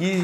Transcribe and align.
ఈ 0.00 0.22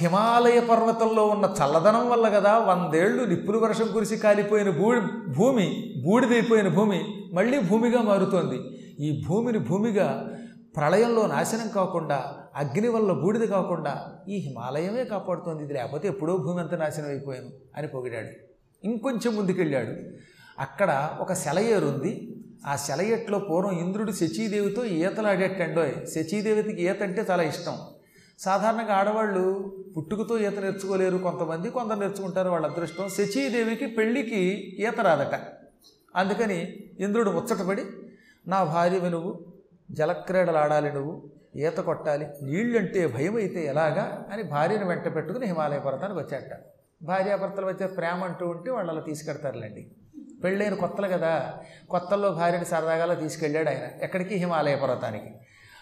హిమాలయ 0.00 0.60
పర్వతంలో 0.60 1.26
ఉన్న 1.26 1.54
చల్లదనం 1.60 2.10
వల్ల 2.10 2.28
కదా 2.28 2.58
వందేళ్ళు 2.58 3.24
నిప్పులు 3.24 3.58
వర్షం 3.58 3.92
కురిసి 3.92 4.16
కాలిపోయిన 4.16 4.70
భూ 4.70 4.94
భూమి 5.28 5.94
బూడిదైపోయిన 6.04 6.68
భూమి 6.68 7.04
మళ్ళీ 7.32 7.60
భూమిగా 7.60 8.02
మారుతోంది. 8.02 8.58
ఈ 9.00 9.24
భూమిని 9.28 9.58
భూమిగా 9.58 10.30
ప్రళయంలో 10.76 11.26
నాశనం 11.26 11.68
కాకుండా 11.68 12.34
అగ్ని 12.56 12.88
వల్ల 12.88 13.12
బూడిద 13.12 13.40
కాకుండా 13.40 14.12
ఈ 14.28 14.36
హిమాలయమే 14.36 15.04
కాపాడుతోంది. 15.04 15.64
ఇది 15.64 15.72
లేకపోతే 15.72 16.08
ఎప్పుడో 16.08 16.36
భూమి 16.36 16.60
అంత 16.60 16.74
నాశనం 16.74 17.08
అయిపోయాను 17.08 17.50
అని 17.76 17.86
పొగిడాడు. 17.86 18.28
ఇంకొంచెం 18.84 19.36
ముందుకెళ్ళాడు. 19.36 19.94
అక్కడ 20.58 21.10
ఒక 21.20 21.32
సెలయేరు 21.32 21.86
ఉంది 21.86 22.36
ఆ 22.66 22.76
సెలయేట్లో 22.76 23.38
పూర్వం 23.38 23.78
ఇంద్రుడు 23.78 24.12
శచీదేవితో 24.12 24.84
ఈతలాడేటండోయ్. 24.84 26.06
శచీదేవికి 26.06 26.82
ఈత 26.82 27.02
అంటే 27.02 27.26
చాలా 27.30 27.42
ఇష్టం. 27.42 27.78
సాధారణంగా 28.38 28.94
ఆడవాళ్ళు 28.94 29.74
పుట్టుకతో 29.96 30.38
ఈత 30.38 30.58
నేర్చుకోలేరు. 30.58 31.18
కొంతమంది 31.18 31.70
కొందరు 31.70 31.96
నేర్చుకుంటారు. 31.96 32.48
వాళ్ళ 32.48 32.66
అదృష్టం 32.66 33.08
శచీదేవికి 33.08 33.86
పెళ్ళికి 33.86 34.38
ఈత 34.80 35.00
రాదట. 35.00 35.40
అందుకని 36.16 36.76
ఇంద్రుడు 37.00 37.30
ముచ్చటపడి 37.30 37.84
నా 38.46 38.64
భార్యవి 38.64 39.10
నువ్వు 39.10 39.44
జలక్రీడలు 39.90 40.58
ఆడాలి 40.58 40.92
నువ్వు 40.92 41.30
ఈత 41.56 41.76
కొట్టాలి 41.76 42.26
నీళ్ళంటే 42.42 43.06
భయం 43.06 43.36
అయితే 43.36 43.66
ఎలాగా? 43.66 44.24
అని 44.32 44.42
భార్యను 44.42 44.86
వెంట 44.86 45.14
పెట్టుకుని 45.14 45.46
హిమాలయ 45.46 45.78
పర్వతానికి 45.78 46.20
వచ్చాట 46.20 46.60
భార్యాభర్తలు 47.02 47.66
వచ్చే 47.66 47.86
ప్రేమ 47.86 48.24
అంటూ 48.24 48.46
ఉంటే 48.46 48.70
వాళ్ళు 48.70 48.92
అలా 48.92 49.00
తీసుకెడతారులేండి. 49.00 49.90
పెళ్ళైన 50.44 50.74
కొత్తలు 50.74 51.08
కదా. 51.08 51.54
కొత్తల్లో 51.90 52.30
భార్యని 52.30 52.64
సరదాగా 52.64 53.14
తీసుకెళ్ళాడు 53.14 53.68
ఆయన. 53.68 54.04
ఎక్కడికి? 54.04 54.34
హిమాలయ 54.34 54.76
పర్వతానికి. 54.76 55.34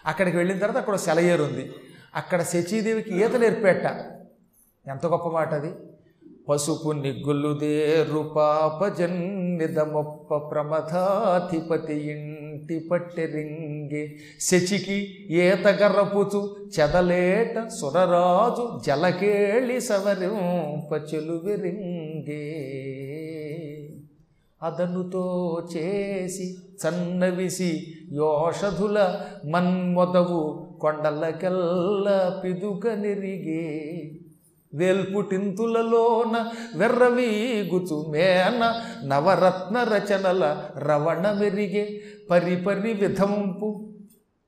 అక్కడికి 0.07 0.37
వెళ్ళిన 0.37 0.59
తర్వాత 0.59 0.77
అక్కడ 0.77 0.97
సెలయేరు 0.97 1.43
ఉంది 1.43 1.73
అక్కడ 2.15 2.41
శచీదేవికి 2.43 3.13
ఈత 3.21 3.35
నేర్పేట 3.37 3.85
ఎంత 4.87 5.05
గొప్ప 5.07 5.29
మాట 5.29 5.51
అది. 5.55 5.73
పసుపు 6.49 6.91
నిగ్గులుదేరు 6.93 8.23
పాపజన్నిదమొప్ప 8.37 10.29
ప్రమథాధిపతి 10.51 11.97
ఇంటి 12.13 12.79
పట్టెరింగి 12.91 14.03
శచికి 14.41 14.97
ఈత 15.39 15.67
గర్రపుచు 15.81 16.41
చెదలేట 16.75 17.55
సురరాజు 17.79 18.65
జలకేళి 18.87 19.79
సవరింప 19.81 20.91
చెలువిరింగే 21.09 22.43
అదనుతో 24.61 25.25
చేసి 25.73 26.47
చన్నవిసి 26.81 27.71
యోషధుల 28.13 28.99
మన్మొదవు 29.45 30.43
కొండలకెల్ల 30.83 32.07
పిదుక 32.45 32.87
నిరిగే 33.03 33.63
వేల్పుటింతులలోన 34.73 36.37
వెర్రవీగుచు 36.77 38.05
మేన 38.09 38.73
నవరత్న 39.05 39.87
రచనల 39.93 40.45
రవణ 40.89 41.25
మెరిగే 41.41 42.01
పరిపరి 42.31 42.93
విధంపు 43.01 43.69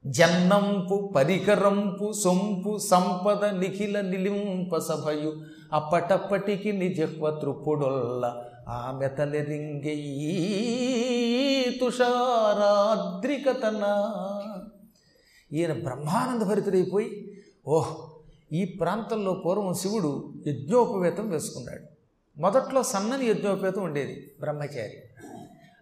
జన్నంపు 0.05 0.97
పరికరంపు 1.17 2.13
సొంపు 2.23 2.79
సంపద 2.91 3.45
నిఖిల 3.61 4.01
నిలింప 4.01 4.79
సభయు 4.89 5.33
అప్పటప్పటికి 5.73 6.73
నిజహ్వ 6.73 7.39
తృపుడొల్ల 7.43 8.25
ఆమె 8.69 9.09
తలెరింగెయ్యి 9.19 10.35
తుషారాద్రికతనా. 11.81 13.95
ఈయన 15.55 15.73
బ్రహ్మానంద 15.73 16.43
భరితుడైపోయి 16.43 17.43
ఓహ్ 17.67 17.97
ఈ 18.53 18.65
ప్రాంతంలో 18.65 19.43
పూర్వం 19.47 19.75
శివుడు 19.75 20.35
యజ్ఞోపవేతం 20.47 21.31
వేసుకున్నాడు. 21.31 21.83
మొదట్లో 22.41 22.83
సన్నని 22.83 23.27
యజ్ఞోపేతం 23.27 23.83
ఉండేది 23.83 24.35
బ్రహ్మచారి. 24.41 25.01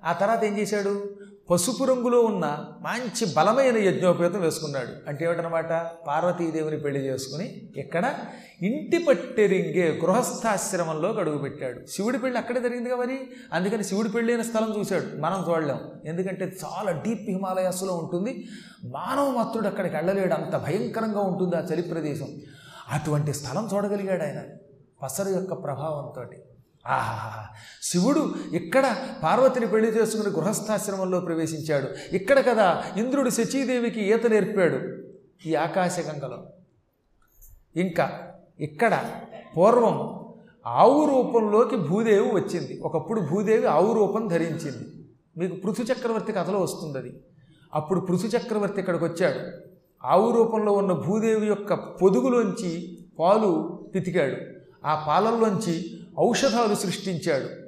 ఆ 0.04 0.12
తర్వాత 0.12 0.44
ఏం 0.44 0.58
చేశాడు? 0.58 1.16
పసుపు 1.50 1.84
రంగులో 1.84 2.20
ఉన్న 2.20 2.64
మంచి 2.80 3.34
బలమైన 3.36 3.76
యజ్ఞోపేతం 3.76 4.40
వేసుకున్నాడు. 4.40 5.08
అంటే 5.08 5.24
ఏమిటనమాట? 5.24 5.68
పార్వతీదేవిని 6.06 6.80
పెళ్ళి 6.80 7.00
చేసుకుని 7.00 7.70
ఇక్కడ 7.76 8.14
ఇంటి 8.62 9.04
పట్టెరింగే 9.08 10.00
గృహస్థాశ్రమంలోకి 10.04 11.20
అడుగుపెట్టాడు 11.20 11.86
శివుడి 11.86 12.18
పెళ్ళి 12.18 12.38
అక్కడే 12.38 12.60
జరిగిందిగా 12.60 12.96
మరి? 12.96 13.18
అందుకని 13.52 13.84
శివుడి 13.84 14.08
పెళ్ళైన 14.08 14.42
స్థలం 14.42 14.78
చూశాడు. 14.78 15.20
మనం 15.20 15.44
చూడలేం. 15.48 15.80
ఎందుకంటే 16.04 16.44
చాలా 16.44 16.92
డీప్ 16.92 17.30
హిమాలయాస్లో 17.30 17.94
ఉంటుంది. 17.94 18.48
మానవ 18.84 19.30
మాత్రుడు 19.30 19.68
అక్కడికి 19.68 19.96
వెళ్ళలేడు. 19.96 20.34
అంత 20.34 20.56
భయంకరంగా 20.56 21.20
ఉంటుంది 21.20 21.56
ఆ 21.56 21.60
చలి 21.60 21.82
ప్రదేశం. 21.82 22.28
అటువంటి 22.92 23.32
స్థలం 23.32 23.68
చూడగలిగాడు 23.74 24.22
ఆయన. 24.22 24.42
పసరు 25.02 25.28
యొక్క 25.28 25.62
ప్రభావంతో 25.62 26.30
ఆహా 26.86 27.46
శివుడు 27.82 28.34
ఇక్కడ 28.52 28.96
పార్వతిని 29.22 29.66
పెళ్ళి 29.66 29.88
చేసుకుని 29.88 30.34
గృహస్థాశ్రమంలో 30.34 31.20
ప్రవేశించాడు. 31.20 32.14
ఇక్కడ 32.14 32.46
కదా 32.46 32.84
ఇంద్రుడు 32.96 33.30
శచీదేవికి 33.30 34.00
ఈత 34.00 34.26
నేర్పాడు 34.26 34.78
ఈ 35.48 35.54
ఆకాశగంగలో. 35.54 36.46
ఇంకా 37.76 38.28
ఇక్కడ 38.60 39.10
పూర్వం 39.56 40.22
ఆవు 40.66 41.06
రూపంలోకి 41.06 41.76
భూదేవి 41.76 42.28
వచ్చింది. 42.34 42.80
ఒకప్పుడు 42.80 43.20
భూదేవి 43.20 43.66
ఆవు 43.66 43.92
రూపం 43.92 44.26
ధరించింది. 44.26 44.88
మీకు 45.36 45.56
పృథు 45.56 45.82
చక్రవర్తి 45.82 46.32
కథలో 46.32 46.60
వస్తుంది 46.60 46.98
అది 46.98 47.12
అప్పుడు 47.74 48.00
పృథు 48.00 48.26
చక్రవర్తి 48.26 48.80
ఇక్కడికి 48.80 49.04
వచ్చాడు. 49.04 49.40
ఆవు 50.06 50.30
రూపంలో 50.30 50.72
ఉన్న 50.72 50.92
భూదేవి 50.92 51.46
యొక్క 51.46 51.74
పొదుగులోంచి 51.74 52.98
పాలు 53.18 53.80
పితికాడు. 53.94 54.36
ఆ 54.86 55.04
పాలల్లోంచి 55.08 56.01
ఔషధాలు 56.20 56.74
సృష్టించాడు. 56.74 57.62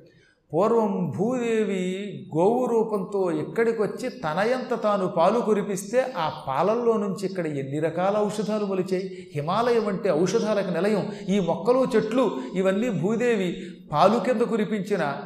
పూర్వం 0.54 1.12
భూదేవి 1.18 2.26
గోవు 2.36 2.66
రూపంతో 2.66 3.30
ఇక్కడికి 3.30 3.82
వచ్చి 3.82 4.08
తనయంత 4.08 4.82
తాను 4.82 5.08
పాలు 5.08 5.40
కురిపిస్తే 5.40 6.12
ఆ 6.16 6.44
పాలల్లో 6.48 6.96
నుంచి 6.96 7.26
ఇక్కడ 7.26 7.46
ఎన్ని 7.46 7.80
రకాల 7.80 8.18
ఔషధాలు 8.18 8.66
మొలిచాయి? 8.66 9.28
హిమాలయం 9.34 9.88
అంటే 9.88 10.10
ఔషధాలకు 10.10 10.70
నిలయం. 10.70 11.12
ఈ 11.28 11.40
మొక్కలు 11.40 11.86
చెట్లు 11.96 12.38
ఇవన్నీ 12.54 12.90
భూదేవి 12.90 13.66
పాలు 13.92 14.18
కింద 14.18 14.42
కురిపించిన 14.42 15.20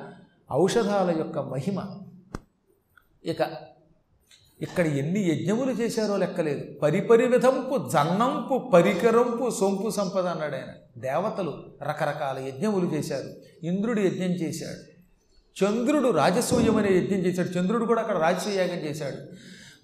ఔషధాల 0.52 1.14
యొక్క 1.18 1.38
మహిమ. 1.38 1.82
ఇక 3.24 3.67
ఇక్కడ 4.60 4.86
ఎన్ని 4.86 5.20
యజ్ఞములు 5.20 5.70
చేశారో 5.72 6.16
లెక్కలేదు. 6.16 6.64
పరిపరి 6.82 7.26
విధంపు 7.26 7.90
జన్నంపు 7.92 8.70
పరికరంపు 8.74 9.50
సొంపు 9.50 9.90
సంపద 9.90 10.26
అన్నాడు 10.26 10.54
ఆయన. 10.54 11.00
దేవతలు 11.00 11.54
రకరకాల 11.82 12.38
యజ్ఞములు 12.38 12.86
చేశారు. 12.94 13.28
ఇంద్రుడు 13.66 14.00
యజ్ఞం 14.00 14.30
చేశాడు. 14.30 14.98
చంద్రుడు 15.64 16.08
రాజసూయం 16.08 16.76
అనే 16.76 16.88
యజ్ఞం 16.98 17.18
చేశాడు. 17.18 17.48
చంద్రుడు 17.48 17.84
కూడా 17.84 18.00
అక్కడ 18.00 18.18
రాజసూయాగం 18.18 18.78
చేశాడు. 18.90 19.16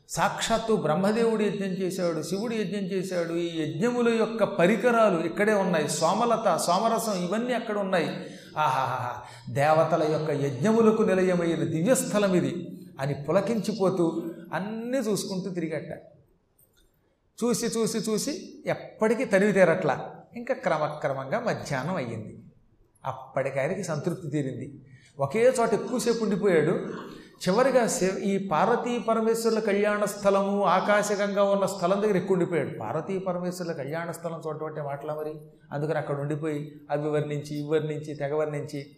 సాక్షాత్తు 0.08 0.76
బ్రహ్మదేవుడు 0.76 1.42
యజ్ఞం 1.42 1.68
చేశాడు 1.68 2.22
శివుడు 2.22 2.54
యజ్ఞం 2.54 2.80
చేశాడు. 2.80 3.34
ఈ 3.34 3.62
యజ్ఞముల 3.62 4.08
యొక్క 4.08 4.44
పరికరాలు 4.44 5.26
ఇక్కడే 5.26 5.52
ఉన్నాయి. 5.52 5.88
సోమలత 5.88 6.56
సోమరసం 6.56 7.28
ఇవన్నీ 7.28 7.54
అక్కడ 7.54 7.78
ఉన్నాయి. 7.78 8.08
ఆహాహా 8.58 9.20
దేవతల 9.54 10.12
యొక్క 10.12 10.30
యజ్ఞములకు 10.30 11.02
నిలయమైన 11.02 11.64
దివ్యస్థలం 11.64 12.34
ఇది 12.34 12.80
అని 13.00 13.14
పులకించిపోతూ 13.14 14.22
అన్నీ 14.54 14.98
చూసుకుంటూ 14.98 15.50
తిరిగట్ట 15.50 16.02
చూసి 17.44 17.66
చూసి 17.66 17.98
చూసి 17.98 18.62
ఎప్పటికీ 18.66 19.24
తరివి 19.24 19.52
తీరట్లా. 19.52 20.14
ఇంకా 20.36 20.54
క్రమక్రమంగా 20.54 21.40
మధ్యాహ్నం 21.40 21.96
అయ్యింది. 21.96 22.38
అప్పటికి 23.04 23.60
ఆయనకి 23.60 23.82
సంతృప్తి 23.82 24.30
తీరింది. 24.30 24.84
ఒకే 25.18 25.52
చోట 25.60 25.74
ఎక్కువసేపు 25.74 26.22
ఉండిపోయాడు. 26.22 26.70
చివరిగా 27.48 27.88
ఈ 28.18 28.48
పార్వతీ 28.48 28.98
పరమేశ్వరుల 28.98 29.58
కళ్యాణ 29.58 30.04
స్థలము 30.04 30.64
ఆకాశకంగా 30.64 31.42
ఉన్న 31.42 31.66
స్థలం 31.66 32.02
దగ్గర 32.02 32.16
ఎక్కువ 32.16 32.32
ఉండిపోయాడు. 32.32 32.78
పార్వతీ 32.78 33.18
పరమేశ్వరుల 33.18 33.72
కళ్యాణ 33.72 34.10
స్థలం 34.10 34.42
చూడటం 34.46 34.84
మాటలా 34.84 35.14
మరి? 35.14 35.34
అందుకని 35.72 35.98
అక్కడ 35.98 36.20
ఉండిపోయి 36.20 36.80
అవి 36.90 37.08
వర్ణించి 37.08 37.58
ఇవి 37.58 37.68
వర్ణించి 37.68 38.14
తెగ 38.14 38.34
వర్ణించి 38.34 38.96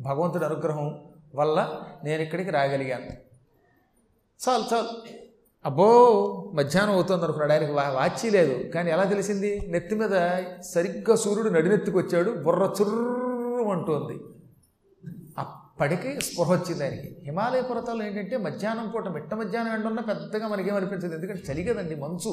భగవంతుడి 0.00 0.44
అనుగ్రహం 0.44 1.04
వల్ల 1.34 1.82
నేను 2.04 2.22
ఇక్కడికి 2.22 2.50
రాగలిగాను. 2.50 3.29
చాలు 4.48 4.64
చాలు. 4.74 4.88
అబ్బో 5.64 5.86
మధ్యాహ్నం 6.54 6.94
అవుతుంది 6.94 7.24
అనుకున్నాడు. 7.24 7.52
ఆయనకి 7.52 7.72
వా 7.72 7.82
వాచి 7.88 8.30
లేదు. 8.30 8.70
కానీ 8.72 8.90
ఎలా 8.90 9.04
తెలిసింది? 9.04 9.60
నెత్తి 9.68 9.94
మీద 9.94 10.14
సరిగ్గా 10.74 11.16
సూర్యుడు 11.16 11.48
నడినెత్తుకొచ్చాడు. 11.48 12.30
బుర్ర 12.30 12.70
చుర్రు 12.80 13.70
అంటోంది 13.70 14.16
అప్పటికి 15.38 16.20
స్పృహ 16.20 16.52
వచ్చింది 16.52 16.84
ఆయనకి. 16.84 17.16
హిమాలయ 17.24 17.60
పర్వతాలు 17.60 18.02
ఏంటంటే 18.02 18.36
మధ్యాహ్నం 18.36 18.90
పూట 18.90 19.08
మిట్ట 19.08 19.34
మధ్యాహ్నం 19.34 19.74
ఎండున్నా 19.74 20.02
పెద్దగా 20.02 20.48
మనకేమనిపించదు 20.48 21.14
ఎందుకంటే 21.14 21.52
చలి 21.52 21.64
కదండి 21.64 21.94
మంచు. 21.94 22.32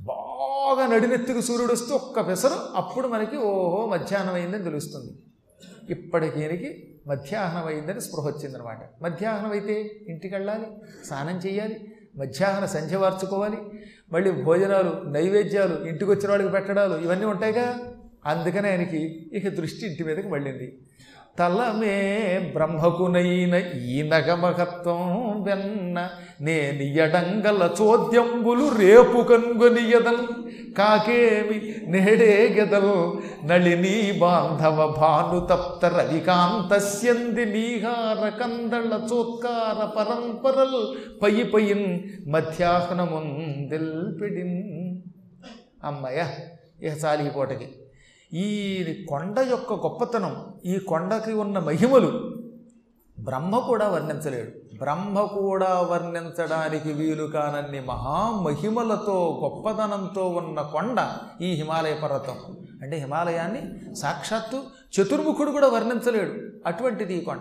బాగా 0.00 0.86
నడినెత్తికి 0.86 1.42
సూర్యుడు 1.42 1.72
వస్తే 1.72 1.94
ఒక్క 1.94 2.28
పెసరు 2.28 2.76
అప్పుడు 2.76 3.08
మనకి 3.08 3.36
ఓహో 3.36 3.86
మధ్యాహ్నం 3.86 4.34
అయిందని 4.34 4.64
తెలుస్తుంది. 4.64 5.12
ఇప్పటికి 5.90 6.93
మధ్యాహ్నం 7.08 7.66
అయిందని 7.66 8.00
స్పృహ 8.00 8.26
వచ్చిందనమాట. 8.26 8.78
మధ్యాహ్నం 9.02 9.50
అయితే 9.50 9.90
ఇంటికి 10.08 10.34
వెళ్ళాలి 10.34 10.66
స్నానం 11.06 11.36
చేయాలి 11.46 11.76
మధ్యాహ్న 12.16 12.66
సంధ్య 12.66 12.96
వార్చుకోవాలి 12.96 13.58
మళ్ళీ 14.12 14.30
భోజనాలు 14.30 15.10
నైవేద్యాలు 15.10 15.84
ఇంటికి 15.88 16.10
వచ్చిన 16.10 16.28
వాళ్ళకి 16.28 16.50
పెట్టడాలు 16.50 16.94
ఇవన్నీ 16.94 17.26
ఉంటాయిగా? 17.26 17.66
అందుకని 18.26 18.68
ఆయనకి 18.68 19.00
ఇక 19.32 19.48
దృష్టి 19.48 19.86
ఇంటి 19.86 20.04
మీదకి 20.04 20.28
మళ్ళింది 20.28 20.68
తలమే 21.38 21.96
బ్రహ్మకునైన 22.54 23.54
ఈ 23.86 24.02
నగమహత్వం 24.02 25.42
వెన్న 25.42 26.08
నేని 26.40 26.96
ఎడంగల 26.96 27.76
చోద్యంబులు 27.80 28.68
రేపు 28.78 29.22
కనుగొనియదల్ 29.22 30.26
కాకేమి 30.78 31.58
నేడే 31.86 32.52
గెదల్ 32.54 32.94
నళినీ 33.50 34.12
బాంధవ 34.20 34.86
భానుతప్త 34.98 35.84
రవికాంతస్యంది 35.96 37.44
నీహార 37.46 38.22
కందళ 38.38 38.90
చోత్కార 39.10 39.78
పరంపరల్ 39.96 40.80
పై 41.22 41.34
పయిన్ 41.52 41.86
మధ్యాహ్నముందెల్పెడిన్ 42.32 44.58
అమ్మయ్య 45.84 46.20
ఇక 46.80 46.92
చాలు 47.04 47.30
ఈ 48.34 48.46
కొండ 49.08 49.38
యొక్క 49.38 49.72
గొప్పతనం 49.72 50.32
ఈ 50.64 50.78
కొండకి 50.78 51.32
ఉన్న 51.32 51.58
మహిమలు 51.58 52.10
బ్రహ్మ 53.18 53.58
కూడా 53.58 53.88
వర్ణించలేడు. 53.88 54.52
బ్రహ్మ 54.78 55.24
కూడా 55.24 55.80
వర్ణించడానికి 55.80 56.92
వీలు 56.92 57.24
కానన్ని 57.24 57.80
మహామహిమలతో 57.80 59.16
గొప్పదనంతో 59.42 60.28
ఉన్న 60.28 60.62
కొండ 60.62 60.98
ఈ 61.40 61.50
హిమాలయ 61.50 61.94
పర్వతం. 61.94 62.38
అంటే 62.82 62.96
హిమాలయాన్ని 62.96 63.62
సాక్షాత్తు 63.94 64.58
చతుర్ముఖుడు 64.96 65.50
కూడా 65.50 65.68
వర్ణించలేడు 65.68 66.32
అటువంటిది 66.68 67.14
ఈ 67.14 67.24
కొండ. 67.24 67.40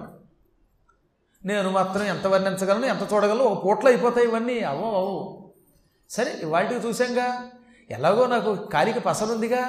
నేను 1.46 1.70
మాత్రం 1.70 2.04
ఎంత 2.04 2.28
వర్ణించగలను 2.28 2.86
ఎంత 2.86 3.14
చూడగలను 3.14 3.44
ఒక 3.44 3.66
పూట్లో 3.66 3.90
అయిపోతాయి 3.92 4.28
ఇవన్నీ. 4.28 4.60
అవో 4.60 4.88
అవు 5.00 5.18
సరే 6.10 6.46
వాటికి 6.46 6.88
చూసాంగా 6.88 7.28
ఎలాగో 7.90 8.26
నాకు 8.28 8.56
కాలికి 8.56 9.00
పసరుందిగా 9.00 9.64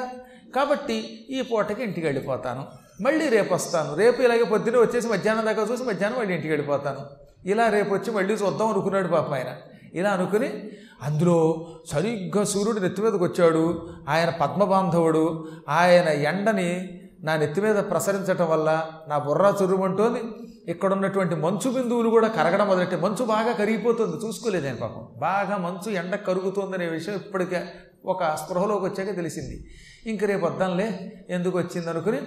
కాబట్టి 0.55 1.27
ఈ 1.31 1.43
పూటకి 1.43 1.83
ఇంటికి 1.83 2.07
వెళ్ళిపోతాను. 2.07 2.65
మళ్ళీ 3.03 3.29
రేపు 3.29 3.55
వస్తాను. 3.55 3.95
రేపు 3.95 4.23
ఇలాగే 4.23 4.43
పొద్దున 4.43 4.77
వచ్చేసి 4.77 5.09
మధ్యాహ్నం 5.09 5.47
దాకా 5.47 5.63
చూసి 5.73 5.83
మధ్యాహ్నం 5.83 6.21
మళ్ళీ 6.21 6.35
ఇంటికి 6.35 6.53
వెళ్ళిపోతాను. 6.53 7.25
ఇలా 7.49 7.69
రేపు 7.69 7.95
వచ్చి 7.95 8.13
మళ్ళీ 8.13 8.35
చూద్దాం 8.35 8.69
అనుకున్నాడు 8.69 9.09
పాప 9.09 9.35
ఆయన. 9.35 9.57
ఇలా 9.95 10.11
అనుకుని 10.11 10.71
అందులో 11.03 11.67
సరిగ్గా 11.93 12.45
సూర్యుడు 12.45 12.81
నెత్తి 12.81 13.03
మీదకి 13.03 13.23
వచ్చాడు. 13.23 13.89
ఆయన 14.09 14.31
పద్మబాంధవుడు. 14.31 15.49
ఆయన 15.69 16.09
ఎండని 16.09 17.01
నా 17.21 17.37
నెత్తి 17.37 17.61
మీద 17.61 17.75
ప్రసరించటం 17.75 18.51
వల్ల 18.51 18.87
నా 19.09 19.19
బుర్రా 19.19 19.55
చురుమంటోంది. 19.63 20.23
ఇక్కడ 20.71 20.93
ఉన్నటువంటి 20.93 21.35
మంచు 21.35 21.71
బిందువులు 21.71 22.11
కూడా 22.11 22.29
కరగడం 22.29 22.69
మొదలెట్టే 22.69 22.97
మంచు 22.97 23.25
బాగా 23.25 23.53
కరిగిపోతుంది. 23.53 24.27
చూసుకోలేదు 24.27 24.65
నేను 24.65 24.77
పాపం. 24.77 25.09
బాగా 25.17 25.57
మంచు 25.57 25.93
ఎండ 25.93 26.15
కరుగుతుందనే 26.15 26.87
విషయం 26.87 27.15
ఇప్పటికే 27.15 27.65
ఒక 28.05 28.25
స్పృహలోకి 28.25 28.85
వచ్చాక 28.85 29.17
తెలిసింది. 29.17 29.65
ఇంక 30.07 30.25
రేపు 30.25 30.47
వద్దాంలే 30.47 31.13
ఎందుకు 31.31 31.59
వచ్చింది 31.59 31.91
అనుకుని 31.91 32.19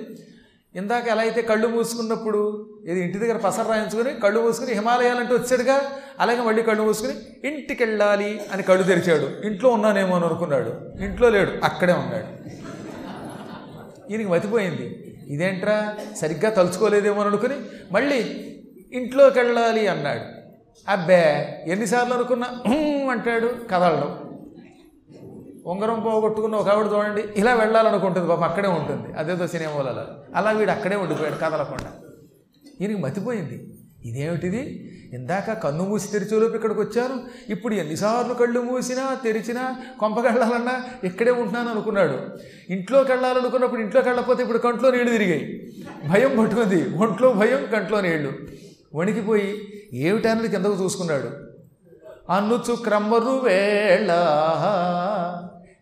ఇందాక 0.76 1.08
ఎలా 1.08 1.22
అయితే 1.22 1.42
కళ్ళు 1.42 1.68
మూసుకున్నప్పుడు 1.68 2.70
ఇది 2.86 3.00
ఇంటి 3.00 3.18
దగ్గర 3.18 3.38
పసరు 3.38 3.68
రాయించుకుని 3.68 4.22
కళ్ళు 4.22 4.40
మూసుకుని 4.40 4.74
హిమాలయాలంటే 4.74 5.34
వచ్చాడుగా 5.34 5.82
అలాగే 6.20 6.42
మళ్ళీ 6.42 6.64
కళ్ళు 6.64 6.84
మూసుకుని 6.84 7.14
ఇంటికి 7.48 7.84
వెళ్ళాలి 7.84 8.40
అని 8.54 8.64
కళ్ళు 8.64 8.84
తెరిచాడు. 8.84 9.48
ఇంట్లో 9.48 9.70
ఉన్నానేమో 9.70 10.16
అని 10.16 10.26
అనుకున్నాడు. 10.26 10.74
ఇంట్లో 11.04 11.30
లేడు 11.30 11.52
అక్కడే 11.64 11.94
ఉన్నాడు. 11.94 12.50
ఈయనకి 14.12 14.28
మతిపోయింది. 14.28 15.18
ఇదేంట్రా 15.28 15.96
సరిగ్గా 16.22 16.50
తలుచుకోలేదేమో 16.50 17.20
అని 17.20 17.30
అనుకుని 17.30 17.56
మళ్ళీ 17.92 18.20
ఇంట్లోకి 18.94 19.40
వెళ్ళాలి 19.40 19.88
అన్నాడు. 19.88 20.22
అబ్బే 20.92 21.48
ఎన్నిసార్లు 21.68 22.14
అనుకున్నా 22.14 22.48
అంటాడు 23.12 23.56
కదలడం. 23.72 24.27
ఉంగరం 25.68 26.00
పోగొట్టుకున్న 26.00 26.56
ఒక 26.56 26.70
ఆవిడ 26.70 26.86
చూడండి 26.94 27.24
ఇలా 27.36 27.54
వెళ్ళాలనుకుంటుంది 27.54 28.28
పాప 28.28 28.44
అక్కడే 28.44 28.68
ఉంటుంది. 28.68 29.14
అదేదో 29.14 29.48
సినిమాలలో 29.48 30.06
అలా 30.36 30.52
వీడు 30.52 30.72
అక్కడే 30.72 30.96
ఉండిపోయాడు 30.96 31.36
కదలకుండా. 31.36 31.92
ఈయనకి 32.82 33.02
మతిపోయింది. 33.02 33.74
ఇదేమిటిది? 34.06 34.94
ఇందాక 35.14 35.52
కన్ను 35.52 35.84
మూసి 35.84 36.08
తెరిచేలోపు 36.08 36.56
ఇక్కడికి 36.56 36.80
వచ్చాను. 36.80 37.20
ఇప్పుడు 37.52 37.74
ఎన్నిసార్లు 37.74 38.34
కళ్ళు 38.34 38.62
మూసినా 38.62 39.18
తెరిచినా 39.24 39.76
కొంపకెళ్ళాలన్నా 40.00 40.84
ఇక్కడే 41.04 41.32
ఉంటున్నాను 41.32 41.70
అనుకున్నాడు. 41.70 42.18
ఇంట్లోకి 42.70 43.12
వెళ్ళాలనుకున్నప్పుడు 43.12 43.82
ఇంట్లోకి 43.82 44.10
వెళ్ళకపోతే 44.10 44.44
ఇప్పుడు 44.44 44.58
కంట్లో 44.58 44.92
నీళ్ళు 44.92 45.12
తిరిగాయి. 45.12 45.74
భయం 46.10 46.38
పట్టుకుంది. 46.40 46.98
ఒంట్లో 46.98 47.34
భయం 47.34 47.68
కంట్లో 47.72 48.02
నీళ్ళు. 48.02 48.34
వణికిపోయి 48.96 49.62
ఏమిటన్నది 49.94 50.48
కిందకు 50.48 50.84
చూసుకున్నాడు. 50.84 51.30
అనుచు 52.32 52.76
క్రమరు 52.76 53.42
వేళ 53.44 54.12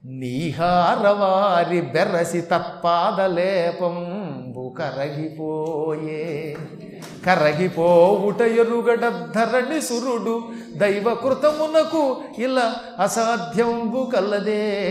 నీహారవారి 0.06 1.82
బెరసి 1.82 2.42
తత్పాదలేపంబు 2.42 4.76
కరగిపోయే. 4.78 6.56
కరగిపోవుట 7.26 8.42
ఎరుగడద్ధరణి 8.42 9.82
సురుడు 9.82 10.44
దైవకృతమునకు 10.78 12.22
ఇలా 12.38 12.76
అసాధ్యంబు 13.00 14.12
కల్లదే 14.16 14.86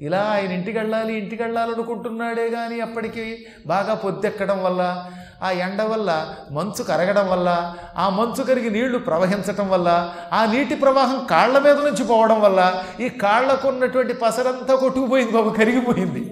ఇలా 0.00 0.18
ఆయన 0.18 0.52
ఇంటికి 0.52 0.78
వెళ్ళాలి 0.78 1.18
ఇంటికి 1.18 1.42
వెళ్ళాలనుకుంటున్నాడే 1.42 2.50
కానీ 2.50 2.80
అప్పటికి 2.80 3.46
బాగా 3.66 3.94
పొద్దెక్కడం 3.94 4.64
వల్ల 4.64 5.12
ఆ 5.44 5.50
ఎండ 5.50 5.82
వల్ల 5.82 6.36
మంచు 6.50 6.82
కరగడం 6.82 7.28
వల్ల 7.28 7.76
ఆ 7.96 8.08
మంచు 8.08 8.42
కరిగి 8.42 8.70
నీళ్ళు 8.70 8.98
ప్రవహించటం 8.98 9.68
వల్ల 9.68 10.14
ఆ 10.32 10.52
నీటి 10.52 10.74
ప్రవాహం 10.74 11.26
కాళ్ళ 11.30 11.58
మీద 11.58 11.76
నుంచి 11.76 12.04
పోవడం 12.04 12.40
వల్ల 12.40 12.84
ఈ 13.00 13.08
కాళ్ళకు 13.08 13.68
ఉన్నటువంటి 13.68 14.12
పసరంతా 14.12 14.74
కొట్టుకుపోయింది 14.74 15.32
బాబు 15.32 15.50
కరిగిపోయింది. 15.50 16.22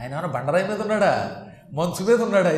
ఆయన 0.00 0.12
ఏమైనా 0.12 0.28
బండరాయి 0.28 0.68
మీద 0.68 0.80
ఉన్నాడా? 0.80 1.36
మంచు 1.72 2.04
మీద 2.04 2.22
ఉన్నాడా 2.22 2.50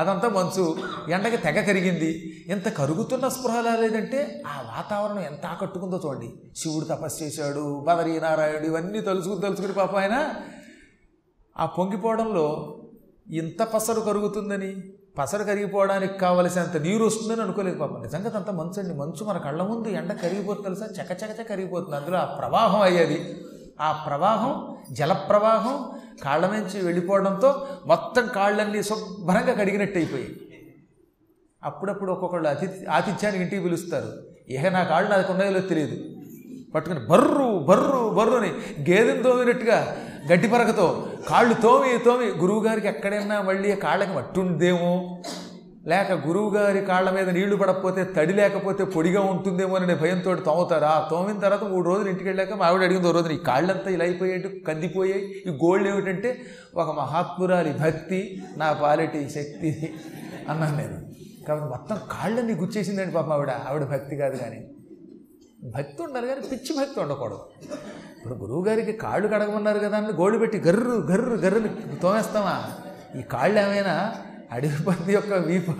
అదంతా 0.00 0.28
మంచు 0.28 0.76
ఎండకి 1.10 1.36
తెగ 1.36 1.60
కరిగింది. 1.60 2.10
ఎంత 2.48 2.68
కరుగుతున్న 2.68 3.28
స్పృహ 3.28 3.60
లేదంటే 3.60 4.42
ఆ 4.46 4.62
వాతావరణం 4.76 5.20
ఎంత 5.20 5.46
ఆకట్టుకుందో 5.46 6.02
చూడండి. 6.06 6.32
శివుడు 6.56 6.84
తపస్సు 6.84 7.24
చేశాడు 7.24 7.84
బదరీనారాయణుడు 7.88 8.64
ఇవన్నీ 8.64 9.00
తలుచుకుని 9.00 9.40
తలుచుకుని 9.40 9.72
పాప 9.72 9.96
ఆయన 9.96 10.28
ఆ 11.58 11.66
పొంగిపోవడంలో 11.66 12.78
ఇంత 13.30 13.62
పసరు 13.62 14.00
కరుగుతుందని? 14.00 14.76
పసరు 15.18 15.44
కరిగిపోవడానికి 15.44 16.18
కావలసినంత 16.18 16.76
నీరు 16.76 17.04
వస్తుందని 17.04 17.42
అనుకోలేదు 17.42 17.78
పాపం. 17.78 18.02
నిజంగా 18.02 18.32
అంత 18.36 18.50
మంచు 18.50 18.80
అండి. 18.80 18.94
మంచు 18.94 19.24
మన 19.24 19.38
కళ్ళ 19.38 19.62
ముందు 19.62 19.88
ఎండ 19.88 20.12
కరిగిపోతుంది 20.12 20.80
తెలుసా? 20.80 21.02
చకచకచ 21.02 21.42
కరిగిపోతుంది. 21.42 21.96
అందులో 21.96 22.18
ఆ 22.18 22.24
ప్రవాహం 22.24 22.80
అయ్యేది. 22.80 23.44
ఆ 23.80 24.04
ప్రవాహం 24.06 24.76
జలప్రవాహం 24.92 25.90
కాళ్ళ 26.24 26.46
నుంచి 26.46 26.84
వెళ్ళిపోవడంతో 26.84 27.66
మొత్తం 27.86 28.26
కాళ్ళన్నీ 28.26 28.82
శుభ్రంగా 28.82 29.52
కడిగినట్టు 29.52 29.98
అయిపోయాయి 29.98 30.36
అప్పుడప్పుడు 31.64 32.12
ఒక్కొక్కళ్ళు 32.12 32.48
అతి 32.48 32.86
ఆతిథ్యానికి 32.86 33.42
ఇంటికి 33.42 33.62
పిలుస్తారు. 33.62 34.12
ఇక 34.48 34.66
నా 34.66 34.82
కాళ్ళు 34.82 35.10
నాకు 35.10 35.32
ఉన్నాయో 35.32 35.60
తెలియదు. 35.60 36.04
పట్టుకుని 36.74 37.06
బర్రు 37.06 37.58
బర్రు 37.58 38.08
బర్రుని 38.08 38.48
గేదెను 38.90 39.08
గేదెని 39.08 39.22
తోమినట్టుగా 39.22 39.96
గడ్డి 40.32 40.48
పరకతో 40.48 41.06
కాళ్ళు 41.28 41.54
తోమి 41.54 41.98
తోమి 41.98 42.26
గురువుగారికి 42.26 42.88
ఎక్కడైనా 42.88 43.42
మళ్ళీ 43.42 43.76
కాళ్ళకి 43.76 44.12
మట్టుందేమో 44.12 45.22
లేక 45.86 46.12
గురువుగారి 46.12 46.80
కాళ్ళ 46.80 47.10
మీద 47.10 47.30
నీళ్ళు 47.30 47.56
పడకపోతే 47.56 48.04
తడి 48.04 48.32
లేకపోతే 48.32 48.84
పొడిగా 48.84 49.20
ఉంటుందేమో 49.20 49.76
అనే 49.76 49.94
భయంతో 49.94 50.34
తోముతారు? 50.34 50.84
ఆ 50.84 51.08
తోమిన 51.10 51.38
తర్వాత 51.38 51.62
మూడు 51.62 51.88
రోజులు 51.88 52.08
ఇంటికి 52.08 52.28
వెళ్ళాక 52.28 52.52
మా 52.52 52.66
ఆవిడ 52.66 52.82
అడిగింది 52.82 53.08
ఓ 53.08 53.10
రోజు 53.10 53.28
ఈ 53.28 53.36
కాళ్ళంతా 53.36 53.90
ఇలా 53.90 54.04
అయిపోయేట్టు 54.04 54.48
కందిపోయాయి? 54.68 55.22
ఈ 55.46 55.50
గోల్డ్ 55.50 55.88
ఏమిటంటే 55.88 56.40
ఒక 56.74 56.96
మహాత్మురాలి 56.96 57.72
భక్తి 57.72 58.42
నా 58.56 58.72
పాలిటి 58.72 59.30
శక్తి 59.30 59.94
అన్నాను 60.48 60.76
నేను. 60.76 60.98
కాబట్టి 61.48 61.68
మొత్తం 61.68 61.96
కాళ్ళని 62.20 62.52
గుచ్చేసిందండి 62.52 63.14
పాప 63.14 63.30
ఆవిడ. 63.30 63.50
ఆవిడ 63.50 63.82
భక్తి 63.82 64.16
కాదు 64.16 64.36
కానీ. 64.36 64.68
భక్తి 65.76 66.02
ఉండాలి 66.02 66.26
కానీ 66.26 66.40
పిచ్చి 66.40 66.76
భక్తి 66.78 67.00
ఉండకూడదు. 67.00 67.40
ఇప్పుడు 68.22 68.38
గురువుగారికి 68.38 68.92
కాళ్ళు 68.92 69.28
కడగమన్నారు 69.28 69.78
కదా 69.78 69.96
అని 69.96 70.06
గోళ్ళు 70.06 70.38
పెట్టి 70.38 70.58
గర్రు 70.58 70.90
గర్రు 70.90 71.34
గర్రుని 71.34 71.68
తోమేస్తామా? 72.02 72.64
ఈ 73.18 73.22
కాళ్ళు 73.22 73.60
ఏమైనా 73.60 74.14
అడవి 74.52 74.84
పంది 74.84 75.12
యొక్క 75.12 75.32
వీప? 75.32 75.70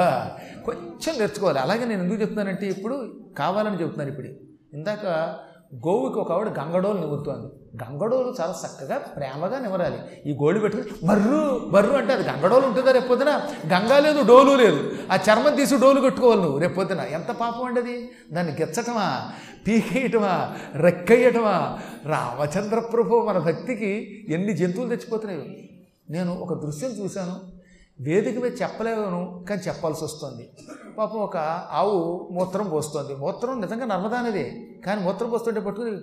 కొంచెం 0.65 1.19
నేర్చుకోవాలి. 1.19 1.59
అలాగే 1.59 1.85
నేను 1.85 2.03
ఎందుకు 2.03 2.21
చెప్తున్నానంటే 2.21 2.67
ఇప్పుడు 2.67 3.15
కావాలని 3.39 3.81
చెప్తున్నాను 3.81 4.11
ఇప్పుడు. 4.11 4.27
ఇందాక 4.73 5.35
గోవుకి 5.75 6.19
ఒక 6.19 6.33
ఆవిడ 6.33 6.49
గంగడోలు 6.49 6.99
నివ్వుతోంది 6.99 7.47
గంగడోలు 7.85 8.35
చాలా 8.41 8.55
చక్కగా 8.67 8.99
ప్రేమగా 8.99 9.59
నివరాలి 9.59 9.99
ఈ 10.26 10.35
గోళ్ళు 10.35 10.61
పెట్టుకుని 10.61 11.07
బర్రు 11.07 11.69
బర్రు 11.71 11.93
అంటే 11.93 12.12
అది 12.12 12.29
గంగడోలు 12.29 12.67
ఉంటుందా 12.67 12.93
రేపొద్దున 12.93 13.29
గంగా 13.67 13.99
లేదు 13.99 14.23
డోలు 14.29 14.57
లేదు. 14.57 14.93
ఆ 15.12 15.17
చర్మం 15.17 15.57
తీసి 15.57 15.76
డోలు 15.76 16.00
కట్టుకోవాలి 16.00 16.43
నువ్వు 16.43 16.59
రేపు 16.59 16.75
పొద్దున. 16.75 17.00
ఎంత 17.00 17.31
పాపం 17.31 17.64
అండి 17.64 17.81
అది? 17.81 18.09
దాన్ని 18.33 18.52
గిచ్చటమా? 18.52 19.33
పీకేయటమా? 19.67 20.55
రెక్కయ్యటమా? 20.75 21.79
రామచంద్ర 22.07 22.79
ప్రభు 22.79 23.26
మన 23.29 23.38
భక్తికి 23.38 24.25
ఎన్ని 24.29 24.52
జంతువులు 24.52 24.88
తెచ్చిపోతున్నాయి. 24.88 25.71
నేను 26.11 26.35
ఒక 26.35 26.64
దృశ్యం 26.64 26.91
చూశాను. 26.91 27.62
వేదిక 28.02 28.38
మీద 28.38 28.52
చెప్పలేను 28.62 29.44
కానీ 29.49 29.62
చెప్పాల్సి 29.68 30.04
వస్తుంది. 30.04 30.52
పాపం 30.99 31.18
ఒక 31.18 31.37
ఆవు 31.71 32.28
మూత్రం 32.32 32.71
పోస్తుంది. 32.71 33.14
మూత్రం 33.14 33.61
నిజంగా 33.61 33.85
నర్మదానిదే 33.85 34.68
కానీ 34.87 35.02
మూత్రం 35.02 35.30
పోస్తుంటే 35.30 35.61
పట్టుకుని 35.61 36.00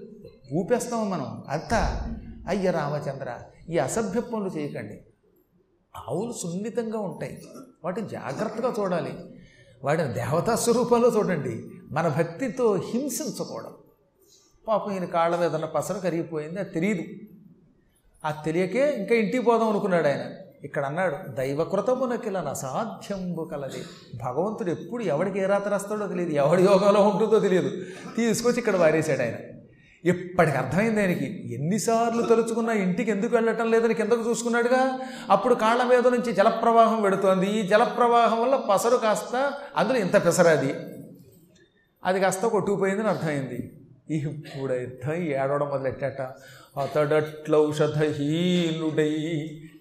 ఊపేస్తాము 0.60 1.10
మనం. 1.10 1.44
అంతా 1.50 2.08
అయ్య 2.48 2.72
రామచంద్ర 2.72 3.40
ఈ 3.70 3.78
అసభ్య 3.78 4.20
పనులు 4.20 4.50
చేయకండి. 4.50 5.02
ఆవులు 5.98 6.34
సున్నితంగా 6.34 7.00
ఉంటాయి. 7.00 7.44
వాటిని 7.84 8.08
జాగ్రత్తగా 8.08 8.74
చూడాలి. 8.80 9.14
వాటిని 9.84 10.14
దేవతా 10.14 10.56
స్వరూపంలో 10.56 11.10
చూడండి. 11.10 11.70
మన 11.92 12.08
భక్తితో 12.08 12.76
హింసించకూడదు. 12.76 13.78
పాపం 14.68 14.92
ఈయన 14.92 15.06
కాళ్ళ 15.06 15.36
మీద 15.36 15.56
ఉన్న 15.56 15.66
కరిగిపోయింది 15.92 16.60
అది 16.60 16.70
తెలియదు 16.70 17.04
ఆ 18.26 18.32
తెలియకే 18.46 18.96
ఇంకా 18.96 19.16
ఇంటికి 19.16 19.40
పోదాం 19.40 19.70
అనుకున్నాడు 19.70 20.08
ఆయన. 20.08 20.49
ఇక్కడ 20.64 20.86
అన్నాడు 20.86 21.32
దైవకృతమునకిల 21.32 22.38
అసాధ్యంబు 22.38 23.44
కలది. 23.52 23.84
భగవంతుడు 24.24 24.70
ఎప్పుడు 24.70 25.04
ఎవడికి 25.04 25.40
ఏ 25.40 25.46
రాత్రి 25.46 25.74
వస్తాడో 25.74 26.08
తెలియదు 26.08 26.32
ఎవడి 26.32 26.64
యోగంలో 26.64 27.02
ఉంటుందో 27.02 27.40
తెలియదు. 27.40 27.72
తీసుకొచ్చి 28.16 28.58
ఇక్కడ 28.58 28.76
వారేశాడు 28.76 29.22
ఆయన. 29.22 29.36
ఇప్పటికి 30.06 30.58
అర్థమైంది 30.58 31.02
ఆయనకి 31.02 31.54
ఎన్నిసార్లు 31.54 32.22
తలుచుకున్నా 32.22 32.74
ఇంటికి 32.74 33.12
ఎందుకు 33.12 33.36
వెళ్ళటం 33.36 33.72
లేదని 33.72 33.94
కిందకు 33.94 34.30
చూసుకున్నాడుగా? 34.30 35.00
అప్పుడు 35.30 35.56
కాళ్ళ 35.56 35.84
మీద 35.84 36.08
నుంచి 36.08 36.32
జలప్రవాహం 36.32 37.02
పెడుతోంది 37.02 37.48
ఈ 37.48 37.68
జలప్రవాహం 37.68 38.42
వల్ల 38.42 38.56
పసరు 38.56 38.98
కాస్త 38.98 39.54
అందులో 39.78 40.00
ఇంత 40.00 40.26
పెసరాది 40.26 40.74
అది? 42.04 42.20
కాస్త 42.20 42.46
కొట్టుకుపోయిందని 42.46 43.08
అర్థమైంది. 43.08 43.72
ఇప్పుడు 44.16 44.74
అర్థం 44.74 45.14
ఏడవడం 45.14 45.70
మొదలెట్టాట. 45.70 46.22
అతడట్లౌషధహీనుడై 46.80 47.90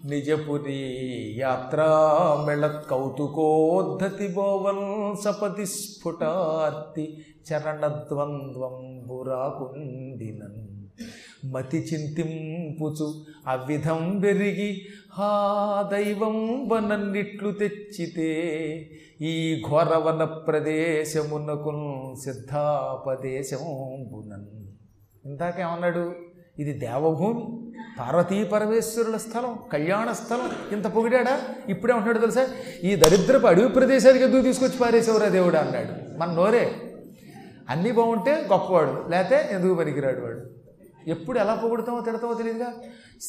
నిజపురి 0.07 1.35
యాత్రామిళత్ 1.39 2.91
కౌతుకోద్ధతి 2.91 4.29
భోవన్ 4.29 5.25
సపతి 5.25 5.67
స్ఫుటార్తి 5.67 7.25
చరణద్వంద్వం 7.49 9.07
బురాకుండినన్ 9.07 10.69
మతి 11.53 11.77
చింతింపుచు 11.77 13.15
అవిధం 13.47 14.21
పెరిగి 14.25 14.83
హా 15.13 15.89
దైవం 15.93 16.69
వనన్నిట్లు 16.69 17.53
తెచ్చితే 17.53 18.31
ఈ 19.21 19.63
ఘోరవన 19.69 20.25
ప్రదేశమునకు 20.25 21.73
సిద్ధాపదేశంబునన్. 22.25 24.47
ఇందాకేమన్నాడు? 25.25 26.28
ఇది 26.59 26.73
దేవభూమి. 26.73 27.73
పార్వతీ 28.01 28.45
పరమేశ్వరుల 28.45 29.17
స్థలం 29.17 29.59
కళ్యాణ 29.73 30.13
స్థలం. 30.13 30.51
ఇంత 30.73 30.87
పొగిడాడా? 30.87 31.41
ఇప్పుడే 31.69 31.93
ఉంటున్నాడు 31.93 32.19
తెలుసా? 32.19 32.49
ఈ 32.85 32.95
దరిద్రపు 32.95 33.47
అడవి 33.47 33.69
ప్రదేశానికి 33.69 34.25
ఎందుకు 34.25 34.43
తీసుకొచ్చి 34.43 34.79
పారేసేవరా 34.79 35.29
దేవుడా 35.29 35.61
అన్నాడు. 35.61 36.19
మన 36.19 36.33
నోరే. 36.33 36.75
అన్నీ 37.71 37.93
బాగుంటే 37.93 38.47
గొప్పవాడు 38.53 39.05
లేతే 39.09 39.49
ఎందుకు 39.53 39.75
పనికిరాడు 39.75 40.21
వాడు? 40.21 40.41
ఎప్పుడు 41.11 41.39
ఎలా 41.39 41.55
పొగుడతామో 41.55 42.01
తిడతామో 42.01 42.35
తెలియదుగా? 42.35 42.67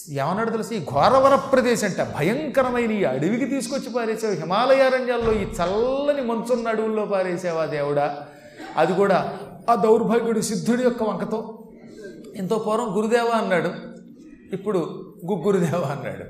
ఏమన్నాడు 0.10 0.50
తెలుసు? 0.50 0.74
ఈ 0.74 0.80
ఘోరవర 0.80 1.36
ప్రదేశం 1.36 1.88
అంట 1.88 2.16
భయంకరమైన 2.18 2.92
ఈ 2.92 3.04
అడవికి 3.04 3.46
తీసుకొచ్చి 3.46 3.94
పారేసావు 3.94 4.34
హిమాలయారణ్యాల్లో 4.34 5.34
ఈ 5.34 5.44
చల్లని 5.44 6.22
మంచున్న 6.22 6.68
అడవుల్లో 6.68 7.06
పారేసావా 7.06 7.66
దేవుడా? 7.66 8.18
అది 8.78 8.94
కూడా 8.94 9.38
ఆ 9.70 9.76
దౌర్భాగ్యుడు 9.76 10.42
సిద్ధుడి 10.42 10.84
యొక్క 10.84 11.04
వంకతో. 11.04 11.59
ఎంతో 12.40 12.58
పూర్వం 12.58 12.98
గురుదేవ 12.98 13.26
అన్నాడు. 13.26 13.72
ఇప్పుడు 14.56 14.80
గుగ్గురుదేవ 15.32 15.80
అన్నాడు. 15.80 16.26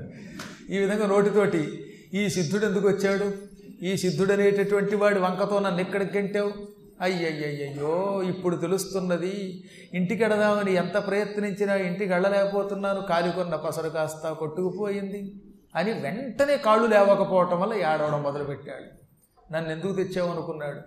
ఈ 0.72 0.78
విధంగా 0.78 1.08
నోటితోటి 1.08 1.94
ఈ 2.14 2.30
సిద్ధుడు 2.30 2.66
ఎందుకు 2.66 2.88
వచ్చాడు? 2.88 3.32
ఈ 3.86 3.98
సిద్ధుడు 3.98 4.34
అనేటటువంటి 4.34 4.96
వాడి 4.96 5.20
వంకతో 5.20 5.60
నన్ను 5.60 5.82
ఎక్కడికి 5.82 6.18
గంటావు? 6.18 6.52
అయ్యయ్యయ్యో 7.02 8.24
ఇప్పుడు 8.24 8.56
తెలుస్తున్నది. 8.56 9.64
ఇంటికి 9.94 10.24
ఎడదామని 10.24 10.74
ఎంత 10.74 11.08
ప్రయత్నించినా 11.08 11.76
ఇంటికి 11.76 12.14
వెళ్ళలేకపోతున్నాను. 12.14 13.02
కాలికొన్న 13.02 13.56
పసరు 13.56 13.90
కాస్త 13.90 14.30
కొట్టుకుపోయింది 14.30 15.34
అని 15.76 15.94
వెంటనే 15.94 16.58
కాళ్ళు 16.58 16.88
లేవకపోవటం 16.88 17.62
వల్ల 17.62 17.74
ఏడవడం 17.74 18.24
మొదలుపెట్టాడు. 18.24 19.00
నన్ను 19.54 19.72
ఎందుకు 19.72 19.94
తెచ్చావు 19.94 20.30
అనుకున్నాడు. 20.30 20.82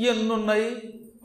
ఎన్నున్నాయి? 0.00 0.76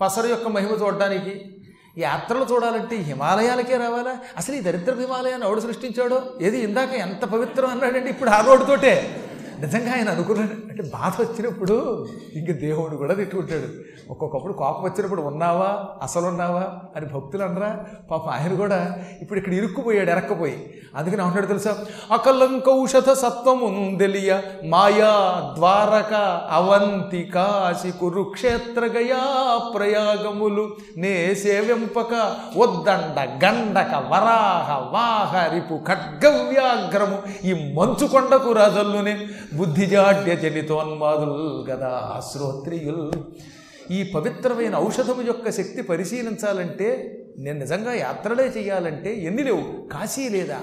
పసరు 0.01 0.27
యొక్క 0.27 0.47
మహిమ 0.47 0.69
చూడడానికి 0.69 1.59
యాత్రలు 2.00 2.48
చూడాలంటే 2.51 2.96
హిమాలయాలకే 2.96 3.77
రావాలా? 3.77 4.18
అసలు 4.38 4.56
ఈ 4.56 4.60
దరిద్ర 4.60 4.94
హిమాలయాన్ని 5.00 5.48
ఎవడు 5.48 5.62
సృష్టించాడో? 5.62 6.22
ఏది 6.41 6.60
ఇందాక 6.60 6.94
ఎంత 6.94 7.25
పవిత్రం 7.25 7.70
అన్నాడంటే 7.70 8.10
ఇప్పుడు 8.10 8.29
ఆ 8.29 8.41
రోడ్డుతోటే. 8.41 9.25
నిజంగా 9.60 9.94
ఆయన 9.94 10.10
అనుకున్నాడు. 10.10 10.70
అంటే 10.70 10.84
బాధ 10.84 11.22
వచ్చినప్పుడు 11.22 12.08
ఇంక 12.36 12.51
దేవుడు 12.51 12.96
కూడా 12.96 13.13
తిట్టుకుంటాడు. 13.13 13.89
ఒక్కొక్కప్పుడు 14.12 14.54
కోపం 14.54 14.84
వచ్చినప్పుడు 14.84 15.22
ఉన్నావా? 15.22 15.86
అసలు 16.04 16.25
ఉన్నావా? 16.25 16.63
అని 16.96 17.06
భక్తులు 17.06 17.44
అనరా. 17.44 17.80
పాప 18.12 18.28
ఆయన 18.28 18.56
కూడా 18.56 18.98
ఇప్పుడు 19.22 19.39
ఇక్కడ 19.39 19.54
ఇరుక్కుపోయాడు 19.54 20.10
ఎరక్కపోయి. 20.10 20.74
అందుకని 20.96 21.22
అంటాడు 21.22 21.46
తెలుసా? 21.46 21.78
అకలంకౌషధ 22.12 23.12
సత్వముందెలియ 23.12 24.39
మాయా 24.66 25.42
ద్వారక 25.56 26.13
అవంతి 26.51 27.24
కాశి 27.24 27.92
కురుక్షేత్ర 27.92 28.86
గయా 28.86 29.58
ప్రయాగములు 29.75 30.75
నే 30.98 31.36
సేవింపక 31.36 32.36
వద్దండ 32.58 33.46
గండక 33.46 33.96
వరాహ 33.96 34.89
వాహరిపు 34.94 35.80
ఖడ్గవ్యాగ్రము 35.88 37.22
ఈ 37.44 37.74
మంచు 37.74 38.08
కొండకు 38.08 38.51
రాజల్లునే 38.51 39.28
బుద్ధిజాడ్య 39.53 40.36
జనితోన్మాదుల్ 40.36 41.70
గదా 41.70 42.22
శ్రోత్రియుల్. 42.32 43.12
ఈ 43.91 44.12
పవిత్రమైన 44.15 44.75
ఔషధము 44.75 45.22
యొక్క 45.22 45.50
శక్తి 45.50 45.82
పరిశీలించాలంటే 45.82 47.15
నేను 47.38 47.60
నిజంగా 47.60 47.94
యాత్రలే 47.94 48.44
చేయాలంటే 48.44 49.15
ఎన్ని 49.15 49.44
లేవు? 49.44 49.89
కాశీ 49.94 50.29
లేదా? 50.29 50.60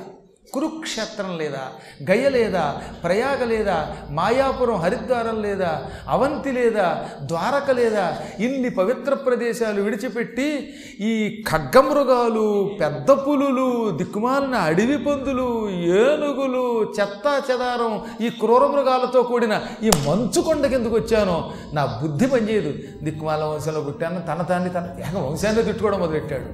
కురుక్షేత్రం 0.52 1.38
లేదా 1.38 1.62
గయ 2.10 2.28
లేదా 2.28 2.64
ప్రయాగ 3.04 3.44
లేదా 3.44 3.76
మాయాపురం 4.10 4.76
హరిద్వారం 4.76 5.42
లేదా 5.42 5.70
అవంతి 6.08 6.52
లేదా 6.52 6.86
ద్వారక 7.22 7.70
లేదా 7.70 8.18
ఇన్ని 8.40 8.70
పవిత్ర 8.70 9.14
ప్రదేశాలు 9.14 9.82
విడిచిపెట్టి 9.82 10.74
ఈ 11.00 11.12
ఖగ్గమృగాలు 11.48 12.76
పెద్ద 12.80 13.10
పులులు 13.10 13.90
దిక్కుమాలిన 13.90 14.54
అడవి 14.54 14.98
పందులు 14.98 15.70
ఏనుగులు 15.70 16.64
చెత్తా 17.00 17.42
చెదారం 17.50 17.94
ఈ 18.20 18.30
క్రూర 18.30 18.66
మృగాలతో 18.66 19.22
కూడిన 19.22 19.60
ఈ 19.82 19.90
మంచు 20.08 20.40
కొండకి 20.40 20.74
ఎందుకు 20.74 20.94
వచ్చానో. 20.94 21.52
నా 21.72 22.00
బుద్ధి 22.02 22.26
పనిచేయదు 22.26 22.74
దిక్కుమాల 23.04 23.44
వంశంలో 23.44 23.80
పుట్టాను. 23.80 24.20
తన 24.20 24.42
తాన్ని 24.42 24.70
తన 24.70 24.86
ఏక 24.98 25.16
వంశాన్ని 25.16 25.62
తిట్టుకోవడం 25.62 26.00
మొదలెట్టాడు 26.00 26.48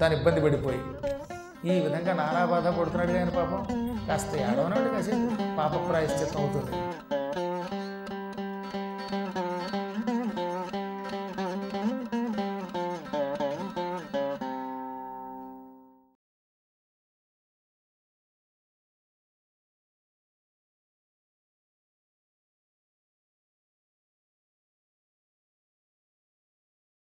తాను 0.00 0.14
ఇబ్బంది 0.14 0.40
పడిపోయి. 0.40 0.80
ఈ 1.64 1.74
విధంగా 1.80 2.12
నానా 2.12 2.40
బాధ 2.44 2.66
పడుతున్నాడు 2.78 3.12
కానీ 3.12 3.30
పాపం 3.30 3.60
కాస్త 4.08 4.32
ఏడవనాడు 4.36 4.88
కాసేపు. 4.88 5.28
పాప 5.58 5.72
ప్రాయశ్చిత్తం 5.88 6.40
అవుతుంది. 6.42 6.72